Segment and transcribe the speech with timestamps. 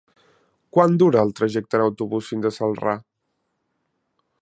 [0.77, 2.99] Quant dura el trajecte en autobús fins a Celrà?